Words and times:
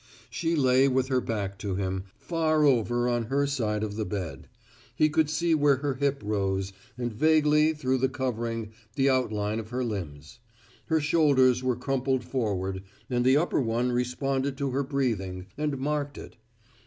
She 0.31 0.55
lay 0.55 0.87
with 0.87 1.09
her 1.09 1.21
back 1.21 1.59
to 1.59 1.75
him, 1.75 2.05
far 2.17 2.63
over 2.63 3.07
on 3.07 3.25
her 3.25 3.45
side 3.45 3.83
of 3.83 3.97
the 3.97 4.03
bed. 4.03 4.47
He 4.95 5.09
could 5.09 5.29
see 5.29 5.53
where 5.53 5.75
her 5.75 5.93
hip 5.93 6.21
rose, 6.25 6.73
and 6.97 7.13
vaguely 7.13 7.75
through 7.75 7.99
the 7.99 8.09
covering 8.09 8.71
the 8.95 9.11
outline 9.11 9.59
of 9.59 9.69
her 9.69 9.83
limbs. 9.83 10.39
Her 10.87 10.99
shoulders 11.01 11.61
were 11.63 11.75
crumpled 11.75 12.23
forward, 12.23 12.81
and 13.11 13.23
the 13.23 13.37
upper 13.37 13.61
one 13.61 13.91
responded 13.91 14.57
to 14.57 14.71
her 14.71 14.81
breathing, 14.81 15.45
and 15.55 15.77
marked 15.77 16.17
it. 16.17 16.35